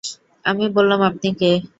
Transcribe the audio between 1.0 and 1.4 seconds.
আপনি